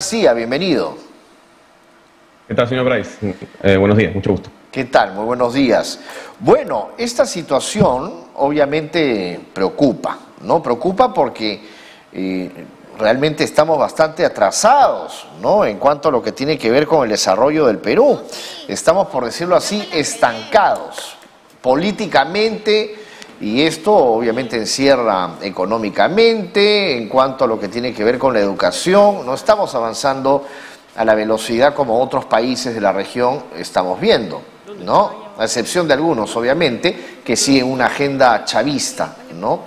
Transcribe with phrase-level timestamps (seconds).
[0.00, 0.94] García, bienvenido.
[2.46, 3.34] ¿Qué tal, señor Bryce?
[3.64, 4.48] Eh, buenos días, mucho gusto.
[4.70, 5.12] ¿Qué tal?
[5.12, 5.98] Muy buenos días.
[6.38, 10.62] Bueno, esta situación obviamente preocupa, ¿no?
[10.62, 11.60] Preocupa porque
[12.12, 12.48] eh,
[12.96, 15.64] realmente estamos bastante atrasados, ¿no?
[15.64, 18.20] En cuanto a lo que tiene que ver con el desarrollo del Perú.
[18.68, 21.16] Estamos, por decirlo así, estancados
[21.60, 23.07] políticamente
[23.40, 28.40] y esto obviamente encierra económicamente, en cuanto a lo que tiene que ver con la
[28.40, 30.44] educación, no estamos avanzando
[30.96, 34.42] a la velocidad como otros países de la región estamos viendo,
[34.84, 35.28] ¿no?
[35.38, 39.60] A excepción de algunos, obviamente, que siguen una agenda chavista, ¿no?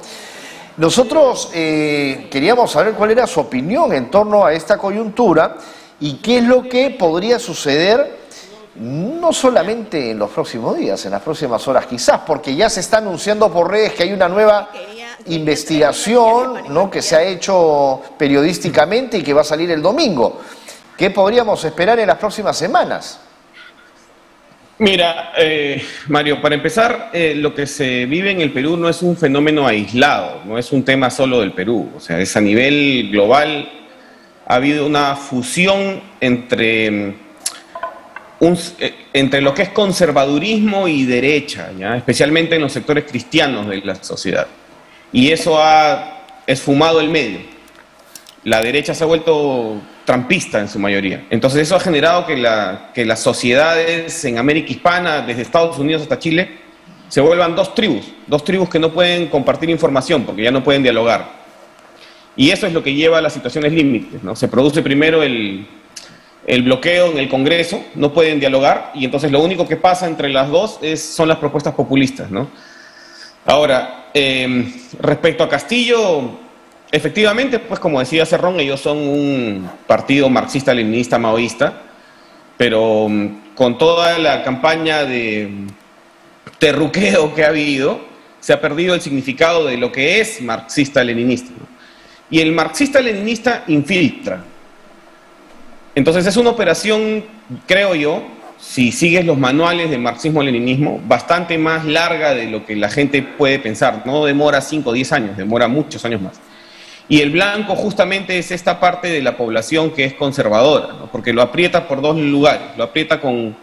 [0.75, 5.55] Nosotros eh, queríamos saber cuál era su opinión en torno a esta coyuntura
[5.99, 8.20] y qué es lo que podría suceder
[8.75, 12.97] no solamente en los próximos días, en las próximas horas quizás, porque ya se está
[12.97, 14.69] anunciando por redes que hay una nueva
[15.27, 16.89] investigación ¿no?
[16.89, 20.41] que se ha hecho periodísticamente y que va a salir el domingo.
[20.97, 23.19] ¿Qué podríamos esperar en las próximas semanas?
[24.77, 29.03] Mira, eh, Mario, para empezar, eh, lo que se vive en el Perú no es
[29.03, 33.09] un fenómeno aislado, no es un tema solo del Perú, o sea, es a nivel
[33.11, 33.69] global,
[34.47, 37.13] ha habido una fusión entre
[38.41, 43.95] eh, entre lo que es conservadurismo y derecha, especialmente en los sectores cristianos de la
[43.95, 44.47] sociedad.
[45.13, 47.39] Y eso ha esfumado el medio.
[48.43, 51.27] La derecha se ha vuelto trampista en su mayoría.
[51.29, 52.43] Entonces eso ha generado que,
[52.95, 56.57] que las sociedades en América Hispana, desde Estados Unidos hasta Chile,
[57.09, 60.81] se vuelvan dos tribus, dos tribus que no pueden compartir información porque ya no pueden
[60.81, 61.41] dialogar.
[62.35, 64.23] Y eso es lo que lleva a las situaciones límites.
[64.23, 64.35] ¿no?
[64.35, 65.67] Se produce primero el,
[66.45, 70.29] el bloqueo en el Congreso, no pueden dialogar y entonces lo único que pasa entre
[70.29, 72.31] las dos es, son las propuestas populistas.
[72.31, 72.49] ¿no?
[73.45, 76.39] Ahora, em, respecto a Castillo,
[76.91, 81.81] efectivamente, pues como decía Cerrón, ellos son un partido marxista-leninista maoísta,
[82.57, 85.49] pero em, con toda la campaña de
[86.57, 87.99] terruqueo que ha habido,
[88.39, 91.51] se ha perdido el significado de lo que es marxista-leninista.
[92.31, 94.43] Y el marxista-leninista infiltra,
[96.01, 97.23] entonces es una operación,
[97.67, 98.23] creo yo,
[98.57, 103.59] si sigues los manuales de marxismo-leninismo, bastante más larga de lo que la gente puede
[103.59, 104.01] pensar.
[104.03, 106.41] No demora 5 o 10 años, demora muchos años más.
[107.07, 111.43] Y el blanco justamente es esta parte de la población que es conservadora, porque lo
[111.43, 112.75] aprieta por dos lugares.
[112.77, 113.55] Lo aprieta con,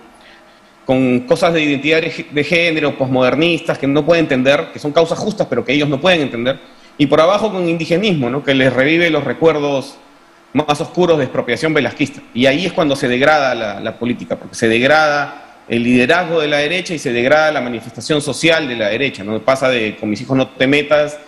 [0.86, 5.48] con cosas de identidad de género, posmodernistas, que no puede entender, que son causas justas,
[5.50, 6.60] pero que ellos no pueden entender.
[6.98, 8.44] Y por abajo con indigenismo, ¿no?
[8.44, 9.96] que les revive los recuerdos
[10.52, 12.20] más oscuros de expropiación velasquista.
[12.34, 16.58] Y ahí es cuando se degrada la, política, porque se degrada el liderazgo de la
[16.58, 19.22] derecha y se degrada la manifestación social de la derecha.
[19.24, 19.38] ¿no?
[19.40, 21.18] Pasa de con mis hijos no te metas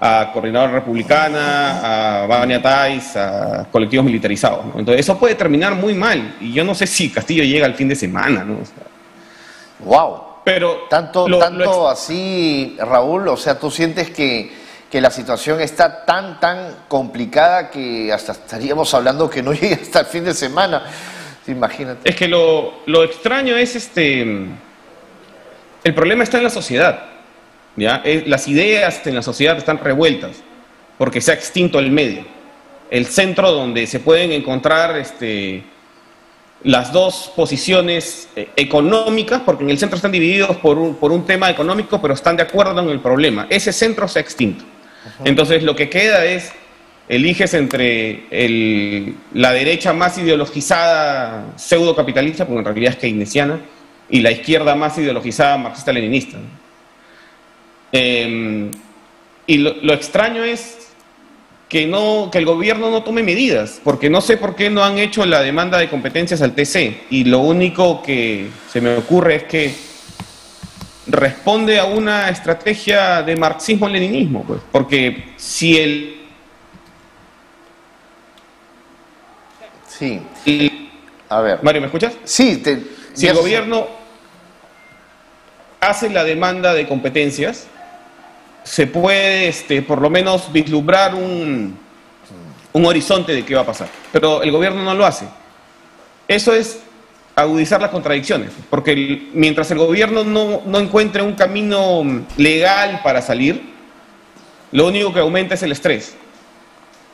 [0.00, 4.66] a Coordinadora Republicana, a Bania Tais, a colectivos militarizados.
[4.76, 6.36] Entonces eso puede terminar muy mal.
[6.40, 8.44] Y yo no sé si Castillo llega al fin de semana.
[8.44, 8.58] ¿no?
[9.80, 10.28] wow.
[10.44, 14.50] Pero tanto, tanto así, Raúl, o sea, tú sientes que
[14.90, 20.00] que la situación está tan, tan complicada que hasta estaríamos hablando que no llegue hasta
[20.00, 20.84] el fin de semana.
[21.46, 22.08] Imagínate.
[22.08, 24.22] Es que lo, lo extraño es este.
[25.84, 27.02] El problema está en la sociedad.
[27.76, 28.02] ¿ya?
[28.26, 30.42] Las ideas en la sociedad están revueltas
[30.98, 32.24] porque se ha extinto el medio.
[32.90, 35.62] El centro donde se pueden encontrar este,
[36.64, 41.24] las dos posiciones eh, económicas, porque en el centro están divididos por un, por un
[41.24, 43.46] tema económico, pero están de acuerdo en el problema.
[43.48, 44.64] Ese centro se ha extinto.
[45.24, 46.52] Entonces lo que queda es,
[47.08, 48.24] eliges entre
[49.32, 53.60] la derecha más ideologizada pseudo-capitalista, porque en realidad es keynesiana,
[54.10, 56.38] y la izquierda más ideologizada marxista-leninista.
[57.92, 58.70] Em,
[59.46, 60.90] y lo, extraño es
[61.68, 64.98] que, no, que el gobierno no tome medidas, porque no sé por qué no han
[64.98, 69.44] hecho la demanda de competencias al TC, y lo único que se me ocurre es
[69.44, 69.87] que
[71.08, 76.14] responde a una estrategia de marxismo-leninismo, pues, porque si el...
[79.88, 80.20] Sí.
[81.28, 81.58] a ver.
[81.62, 82.14] Mario, ¿me escuchas?
[82.22, 82.62] Sí.
[83.14, 83.88] si el gobierno
[85.80, 87.66] hace la demanda de competencias,
[88.62, 91.76] se puede, este, por lo menos, vislumbrar un,
[92.72, 93.88] un horizonte de qué va a pasar.
[94.12, 95.26] Pero el gobierno no lo hace.
[96.28, 96.80] Eso es
[97.42, 102.02] agudizar las contradicciones, porque mientras el gobierno no, no encuentre un camino
[102.36, 103.62] legal para salir,
[104.72, 106.16] lo único que aumenta es el estrés.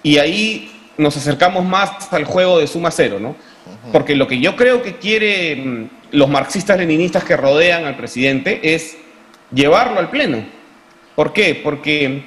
[0.03, 3.37] Y ahí nos acercamos más al juego de suma cero, ¿no?
[3.93, 8.97] Porque lo que yo creo que quieren los marxistas leninistas que rodean al presidente es
[9.53, 10.44] llevarlo al pleno.
[11.15, 11.55] ¿Por qué?
[11.55, 12.25] Porque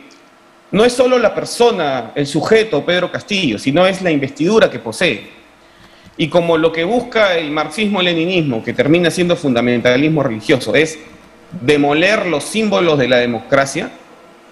[0.71, 5.36] no es solo la persona, el sujeto, Pedro Castillo, sino es la investidura que posee.
[6.17, 10.97] Y como lo que busca el marxismo-leninismo, que termina siendo fundamentalismo religioso, es
[11.61, 13.91] demoler los símbolos de la democracia,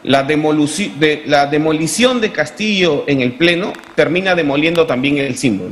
[0.04, 5.72] la, de, la demolición de Castillo en el Pleno termina demoliendo también el símbolo.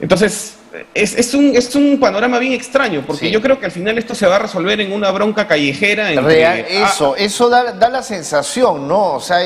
[0.00, 0.58] Entonces,
[0.94, 4.26] es, un, es un panorama bien extraño, porque yo creo que al final esto se
[4.26, 6.12] va a resolver en una bronca callejera.
[6.12, 9.14] eso, eso da, la sensación, ¿no?
[9.14, 9.40] O sea,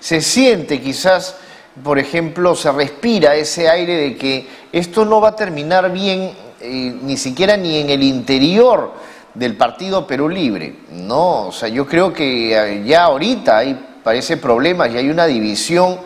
[0.00, 1.36] se siente quizás,
[1.82, 6.96] por ejemplo, se respira ese aire de que esto no va a terminar bien, eh,
[7.02, 8.92] ni siquiera ni en el interior
[9.34, 10.76] del partido Perú Libre.
[10.90, 15.26] No, o sea, yo creo que eh, ya ahorita hay, parece problemas y hay una
[15.26, 15.98] división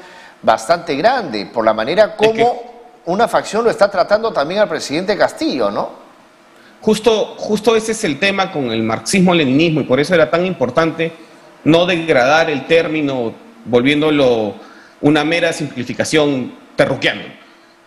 [0.42, 2.70] bastante grande por la manera como
[3.06, 6.00] una facción lo está tratando también al presidente Castillo, ¿no?
[6.80, 11.12] Justo, justo ese es el tema con el marxismo-leninismo y por eso era tan importante
[11.64, 13.34] no degradar el término
[13.66, 14.54] volviéndolo
[15.00, 17.22] una mera simplificación terruquiana.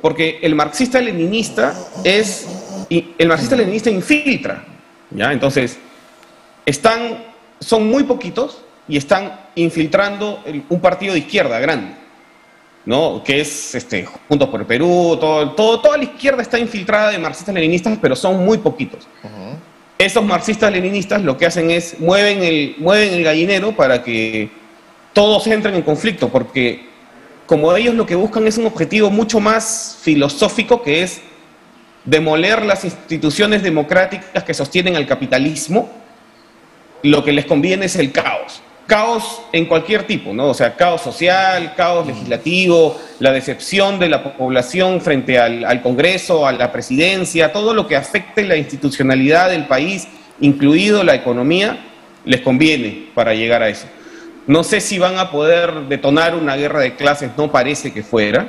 [0.01, 1.73] Porque el marxista-leninista
[2.03, 2.45] es,
[2.89, 4.65] el marxista-leninista infiltra,
[5.11, 5.31] ¿ya?
[5.31, 5.77] Entonces,
[6.65, 7.23] están,
[7.59, 11.95] son muy poquitos y están infiltrando un partido de izquierda grande,
[12.85, 13.23] ¿no?
[13.23, 17.19] Que es este, Juntos por el Perú, todo, todo, toda la izquierda está infiltrada de
[17.19, 19.07] marxistas-leninistas, pero son muy poquitos.
[19.97, 24.49] Esos marxistas-leninistas lo que hacen es mueven el, mueven el gallinero para que
[25.13, 26.92] todos entren en conflicto, porque
[27.45, 31.21] como ellos lo que buscan es un objetivo mucho más filosófico que es
[32.05, 35.89] demoler las instituciones democráticas que sostienen al capitalismo,
[37.01, 38.61] lo que les conviene es el caos.
[38.87, 40.47] Caos en cualquier tipo, ¿no?
[40.49, 46.51] O sea, caos social, caos legislativo, la decepción de la población frente al, Congreso, a
[46.51, 50.07] la presidencia, todo lo que afecte la institucionalidad del país,
[50.41, 51.77] incluido la economía,
[52.25, 53.87] les conviene para llegar a eso.
[54.45, 58.45] No sé si van a poder detonar una guerra de clases, no parece que fuera,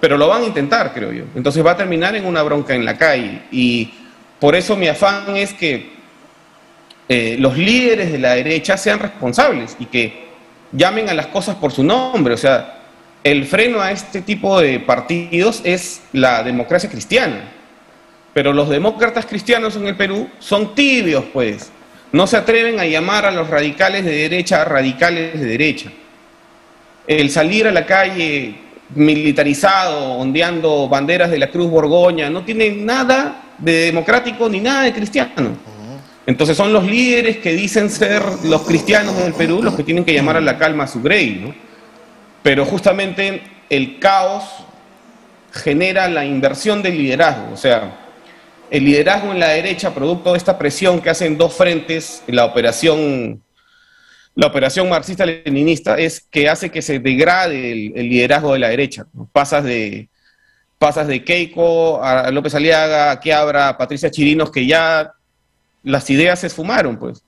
[0.00, 1.24] pero lo van a intentar, creo yo.
[1.34, 3.42] Entonces va a terminar en una bronca en la calle.
[3.50, 3.90] Y
[4.38, 5.94] por eso mi afán es que
[7.08, 10.24] eh, los líderes de la derecha sean responsables y que
[10.72, 12.34] llamen a las cosas por su nombre.
[12.34, 12.82] O sea,
[13.22, 17.50] el freno a este tipo de partidos es la democracia cristiana.
[18.34, 21.70] Pero los demócratas cristianos en el Perú son tibios, pues.
[22.14, 25.90] No se atreven a llamar a los radicales de derecha radicales de derecha.
[27.08, 28.54] El salir a la calle
[28.94, 34.92] militarizado, ondeando banderas de la Cruz Borgoña, no tiene nada de democrático ni nada de
[34.92, 35.56] cristiano.
[36.24, 40.14] Entonces son los líderes que dicen ser los cristianos del Perú los que tienen que
[40.14, 41.52] llamar a la calma a su grey, ¿no?
[42.44, 44.44] Pero justamente el caos
[45.50, 48.03] genera la inversión del liderazgo, o sea,
[48.74, 53.40] el liderazgo en la derecha, producto de esta presión que hacen dos frentes, la operación
[54.34, 59.06] la operación marxista-leninista es que hace que se degrade el, liderazgo de la derecha.
[59.30, 60.08] Pasas de
[60.76, 65.12] pasas de Keiko a López Aliaga, a Quiabra, a Patricia Chirinos, que ya
[65.84, 67.22] las ideas se esfumaron, pues.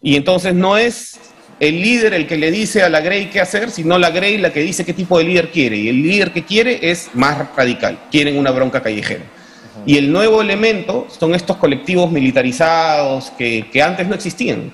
[0.00, 1.20] Y entonces no es
[1.60, 4.50] el líder el que le dice a la Grey qué hacer, sino la Grey la
[4.50, 5.76] que dice qué tipo de líder quiere.
[5.76, 9.24] Y el líder que quiere es más radical, quieren una bronca callejera.
[9.86, 14.72] Y el nuevo elemento son estos colectivos militarizados que, que antes no existían.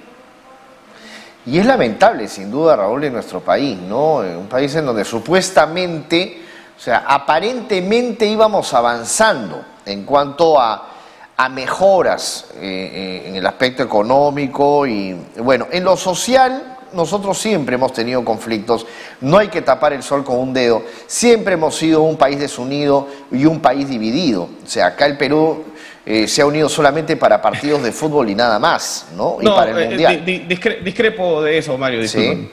[1.46, 4.16] Y es lamentable, sin duda, Raúl, en nuestro país, ¿no?
[4.16, 6.42] Un país en donde supuestamente,
[6.76, 10.92] o sea, aparentemente íbamos avanzando en cuanto a,
[11.50, 17.92] mejoras eh, eh, en el aspecto económico y, bueno, en lo social nosotros siempre hemos
[17.92, 18.86] tenido conflictos,
[19.20, 23.08] no hay que tapar el sol con un dedo, siempre hemos sido un país desunido
[23.30, 24.48] y un país dividido.
[24.64, 25.64] O sea, acá el Perú
[26.04, 29.38] eh, se ha unido solamente para partidos de fútbol y nada más, ¿no?
[29.40, 30.24] Y para el eh, Mundial.
[30.84, 32.06] discrepo de eso, Mario.
[32.06, 32.48] ¿Sí?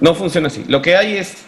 [0.00, 0.64] No funciona así.
[0.66, 1.44] Lo que hay es,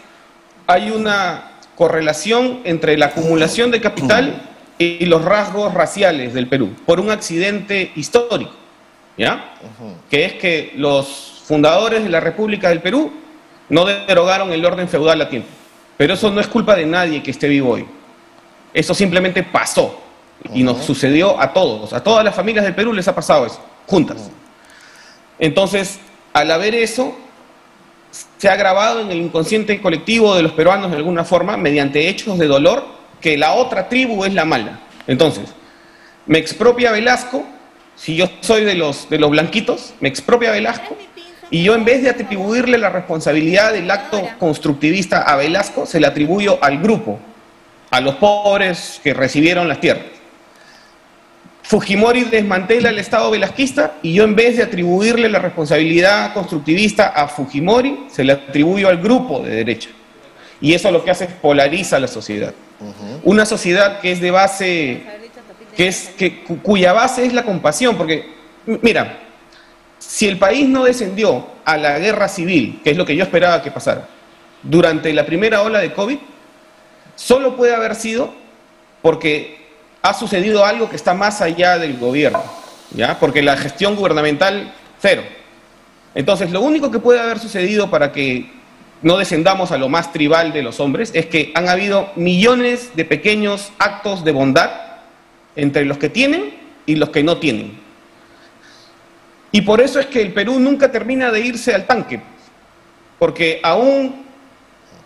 [0.65, 6.99] hay una correlación entre la acumulación de capital y los rasgos raciales del Perú por
[6.99, 8.51] un accidente histórico,
[9.17, 9.55] ¿ya?
[10.09, 13.11] Que es que los fundadores de la República del Perú
[13.69, 15.49] no derogaron el orden feudal a tiempo.
[15.97, 17.85] Pero eso no es culpa de nadie que esté vivo hoy.
[18.73, 20.01] Eso simplemente pasó.
[20.53, 23.59] Y nos sucedió a todos, a todas las familias del Perú les ha pasado eso,
[23.87, 24.29] juntas.
[25.39, 25.99] Entonces,
[26.33, 27.15] al haber eso,
[28.37, 32.37] se ha grabado en el inconsciente colectivo de los peruanos de alguna forma, mediante hechos
[32.37, 32.85] de dolor,
[33.21, 34.81] que la otra tribu es la mala.
[35.07, 35.45] Entonces,
[36.25, 37.43] me expropia Velasco,
[37.95, 40.95] si yo soy de los, de los blanquitos, me expropia Velasco,
[41.51, 46.07] y yo en vez de atribuirle la responsabilidad del acto constructivista a Velasco, se le
[46.07, 47.19] atribuyo al grupo,
[47.91, 50.05] a los pobres que recibieron las tierras.
[51.61, 57.27] Fujimori desmantela el Estado velasquista y yo en vez de atribuirle la responsabilidad constructivista a
[57.27, 59.89] Fujimori, se le atribuyo al grupo de derecha.
[60.61, 62.53] Y eso lo que hace es polariza la sociedad.
[63.23, 65.03] Una sociedad que es de base,
[65.75, 68.25] que es, que, cuya base es la compasión, porque,
[68.81, 69.24] mira,
[70.07, 73.61] si el país no descendió a la guerra civil, que es lo que yo esperaba
[73.61, 74.07] que pasara,
[74.63, 76.17] durante la primera ola de COVID,
[77.15, 78.33] solo puede haber sido
[79.01, 79.65] porque
[80.01, 82.43] ha sucedido algo que está más allá del gobierno,
[82.91, 83.19] ¿ya?
[83.19, 85.23] Porque la gestión gubernamental, cero.
[86.13, 88.49] Entonces, lo único que puede haber sucedido para que
[89.01, 93.05] no descendamos a lo más tribal de los hombres es que han habido millones de
[93.05, 94.71] pequeños actos de bondad
[95.55, 96.53] entre los que tienen
[96.85, 97.84] y los que no tienen.
[99.55, 102.19] Y por eso es que el Perú nunca termina de irse al tanque,
[103.17, 104.25] porque aún,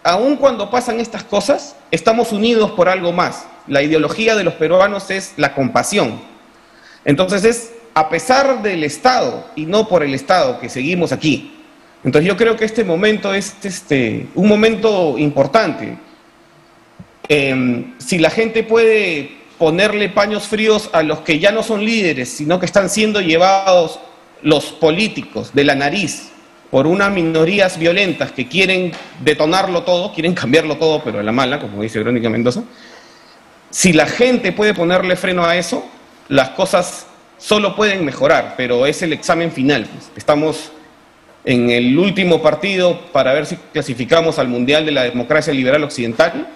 [0.01, 3.46] aún cuando pasan estas cosas, estamos unidos por algo más.
[3.68, 6.20] La ideología de los peruanos es la compasión.
[7.06, 11.53] Entonces es a pesar del Estado y no por el Estado que seguimos aquí.
[12.03, 15.96] Entonces yo creo que este momento es este, un momento importante.
[17.27, 19.29] Em, si la gente puede
[19.60, 24.00] ponerle paños fríos a los que ya no son líderes, sino que están siendo llevados
[24.41, 26.31] los políticos de la nariz
[26.72, 28.91] por unas minorías violentas que quieren
[29.24, 32.63] detonarlo todo, quieren cambiarlo todo, pero a la mala, como dice Verónica Mendoza,
[33.72, 35.86] si la gente puede ponerle freno a eso,
[36.27, 39.86] las cosas solo pueden mejorar, pero es el examen final.
[39.86, 40.12] Pues.
[40.15, 40.72] Estamos
[41.46, 46.48] en el último partido para ver si clasificamos al Mundial de la Democracia Liberal Occidental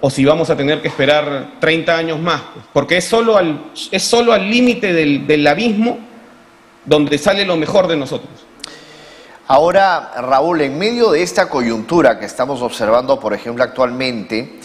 [0.00, 2.66] o si vamos a tener que esperar 30 años más, pues.
[2.72, 6.05] porque es solo al, es solo al límite del, del abismo
[6.86, 8.30] donde sale lo mejor de nosotros.
[9.48, 14.58] Ahora, Raúl, en medio de esta coyuntura que estamos observando, por ejemplo, actualmente,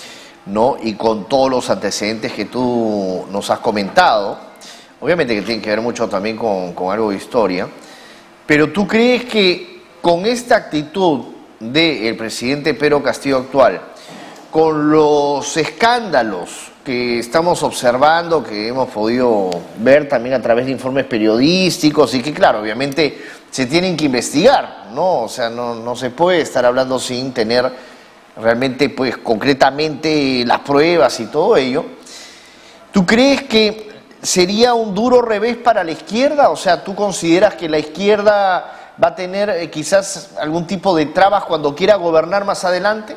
[0.47, 0.77] ¿no?
[0.81, 4.39] Y con todos los antecedentes que tú nos has comentado,
[4.99, 7.67] obviamente que tiene que ver mucho también con, algo de historia,
[8.47, 11.25] pero tú crees que con esta actitud
[11.59, 13.81] del presidente Pedro Castillo actual,
[14.49, 21.05] con los escándalos que estamos observando, que hemos podido ver también a través de informes
[21.05, 25.23] periodísticos y que claro, obviamente se tienen que investigar, ¿no?
[25.23, 27.71] O sea, no, no se puede estar hablando sin tener
[28.37, 31.85] realmente, pues, concretamente las pruebas y todo ello.
[32.91, 36.49] ¿Tú crees que sería un duro revés para la izquierda?
[36.49, 41.07] O sea, ¿tú consideras que la izquierda va a tener eh, quizás algún tipo de
[41.07, 43.15] trabas cuando quiera gobernar más adelante?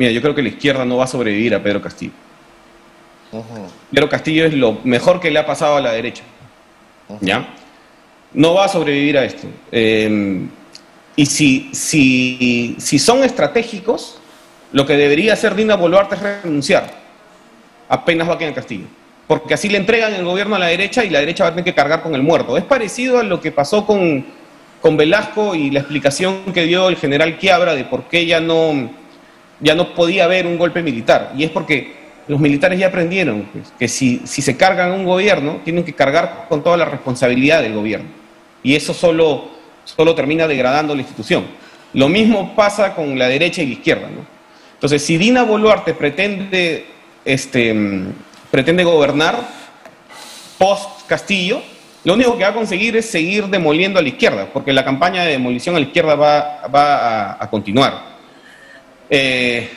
[0.00, 2.12] Mira, yo creo que la izquierda no va a sobrevivir a Pedro Castillo.
[3.92, 6.22] Pedro Castillo es lo mejor que le ha pasado a la derecha.
[7.20, 7.46] ¿Ya?
[8.32, 9.46] No va a sobrevivir a esto.
[9.70, 10.48] Em,
[11.16, 14.18] y si, si, si son estratégicos,
[14.72, 16.90] lo que debería hacer Dina Boluarte es renunciar.
[17.86, 18.86] Apenas va a quedar en Castillo.
[19.26, 21.66] Porque así le entregan el gobierno a la derecha y la derecha va a tener
[21.66, 22.56] que cargar con el muerto.
[22.56, 24.24] Es parecido a lo que pasó con,
[24.80, 28.98] con Velasco y la explicación que dio el general Quiabra de por qué ya no
[29.60, 31.32] ya no podía haber un golpe militar.
[31.36, 35.84] Y es porque los militares ya aprendieron pues, que si, se cargan un gobierno, tienen
[35.84, 38.08] que cargar con toda la responsabilidad del gobierno.
[38.62, 39.48] Y eso solo,
[39.84, 41.44] solo termina degradando la institución.
[41.92, 44.08] Lo mismo pasa con la derecha y la izquierda.
[44.74, 46.86] Entonces, si Dina Boluarte pretende,
[47.24, 47.74] este,
[48.50, 49.36] pretende gobernar
[50.56, 51.62] post Castillo,
[52.04, 55.24] lo único que va a conseguir es seguir demoliendo a la izquierda, porque la campaña
[55.24, 58.19] de demolición a la izquierda va, va a continuar.
[59.10, 59.68] Eh,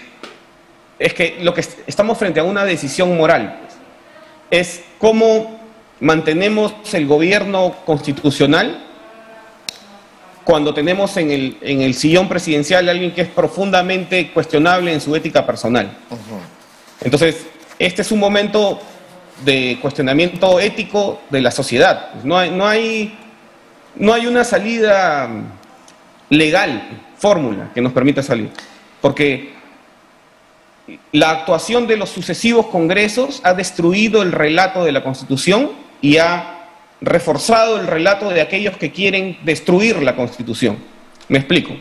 [1.00, 3.60] es que lo que estamos frente a una decisión moral.
[3.60, 3.74] Pues.
[4.52, 5.60] es cómo
[6.00, 8.86] mantenemos el gobierno constitucional
[10.44, 15.02] cuando tenemos en el, en el sillón presidencial a alguien que es profundamente cuestionable en
[15.02, 15.98] su ética personal.
[17.02, 17.48] Entonces,
[17.80, 18.80] este es un momento
[19.44, 22.13] de cuestionamiento ético de la sociedad.
[22.24, 23.18] No hay, no hay,
[23.96, 25.30] no hay una salida
[26.30, 28.52] legal, fórmula, que nos permita salir
[29.03, 29.50] porque
[31.12, 36.69] la actuación de los sucesivos congresos ha destruido el relato de la Constitución y ha
[37.01, 40.77] reforzado el relato de aquellos que quieren destruir la Constitución.
[41.27, 41.74] Me explico.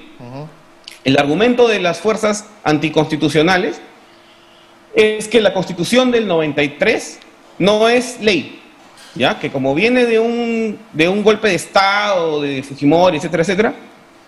[1.05, 3.81] El argumento de las fuerzas anticonstitucionales
[4.97, 7.21] es que la Constitución del 93
[7.61, 8.61] no es ley,
[9.15, 9.39] ¿ya?
[9.39, 13.75] Que como viene de un, de un golpe de Estado, de Fujimori, etcétera, etcétera,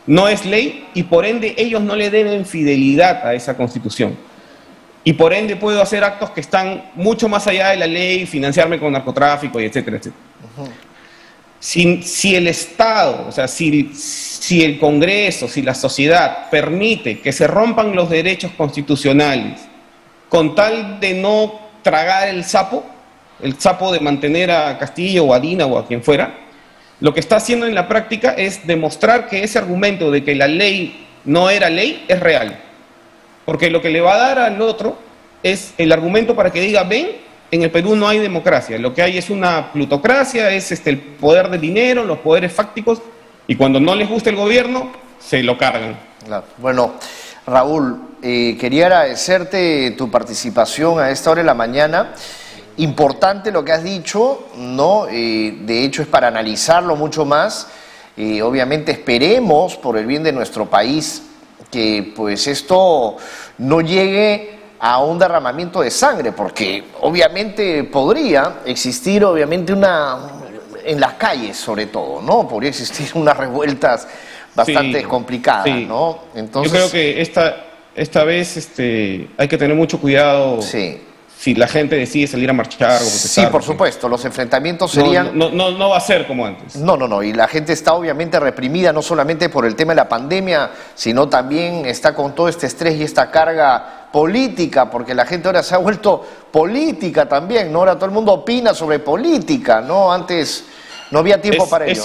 [0.06, 4.16] no es ley y por ende ellos no le deben fidelidad a esa constitución.
[5.02, 8.78] Y por ende puedo hacer actos que están mucho más allá de la ley, financiarme
[8.78, 10.24] con narcotráfico y etcétera, etcétera.
[11.60, 17.46] si, el Estado, o sea, si, si el Congreso, si la sociedad permite que se
[17.46, 19.60] rompan los derechos constitucionales
[20.30, 22.84] con tal de no tragar el sapo,
[23.42, 26.43] el sapo de mantener a Castillo o a Dina o a quien fuera,
[27.04, 30.48] lo que está haciendo en la práctica es demostrar que ese argumento de que la
[30.48, 32.58] ley no era ley es real.
[33.44, 34.96] Porque lo que le va a dar al otro
[35.42, 37.08] es el argumento para que diga, ven,
[37.50, 40.98] en el Perú no hay democracia, lo que hay es una plutocracia, es este, el
[40.98, 43.02] poder del dinero, los poderes fácticos,
[43.46, 45.98] y cuando no les gusta el gobierno, se lo cargan.
[46.56, 46.94] Bueno,
[47.46, 52.14] Raúl, eh, quería agradecerte tu participación a esta hora de la mañana.
[52.78, 55.06] Importante lo que has dicho, ¿no?
[55.08, 57.68] Eh, de hecho es para analizarlo mucho más.
[58.16, 61.22] y obviamente esperemos, por el bien de nuestro país,
[61.70, 63.16] que pues esto
[63.58, 70.18] no llegue a un derramamiento de sangre, porque obviamente podría existir, obviamente, una
[70.84, 72.46] en las calles sobre todo, ¿no?
[72.46, 74.06] Podría existir unas revueltas
[74.54, 76.18] bastante complicadas, ¿no?
[76.34, 77.56] Entonces, Yo creo que esta,
[77.94, 80.60] esta vez este, hay que tener mucho cuidado.
[80.62, 81.00] Sí
[81.44, 85.36] si la gente decide salir a marchar o Sí, por supuesto, los enfrentamientos serían...
[85.36, 86.76] No, no, no, va a ser como antes.
[86.76, 89.96] No, no, no, y la gente está obviamente reprimida no solamente por el tema de
[89.96, 95.26] la pandemia, sino también está con todo este estrés y esta carga política, porque la
[95.26, 97.80] gente ahora se ha vuelto política también, ¿no?
[97.80, 100.10] Ahora todo el mundo opina sobre política, ¿no?
[100.10, 100.64] Antes
[101.10, 102.04] no había tiempo para ello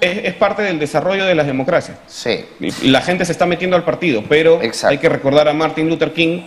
[0.00, 1.98] es, parte del desarrollo de las democracias.
[2.06, 2.44] Sí.
[2.82, 6.42] La gente se está metiendo al partido, pero hay que recordar a Martin Luther King,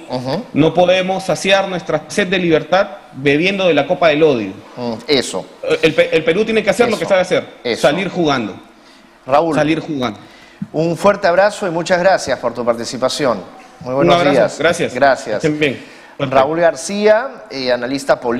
[0.54, 4.54] no podemos saciar nuestra sed de libertad bebiendo de la copa del odio.
[4.78, 5.46] Mm, eso.
[5.82, 7.46] El, Perú tiene que hacer lo que sabe hacer,
[7.78, 8.56] salir jugando.
[9.26, 9.56] Raúl.
[9.56, 10.20] Salir jugando.
[10.74, 13.42] Un fuerte abrazo y muchas gracias por tu participación.
[13.82, 14.58] Muy buenos días.
[14.60, 14.94] Gracias.
[14.94, 15.60] Gracias.
[15.60, 15.84] bien.
[16.30, 18.40] Raúl García, eh, analista político.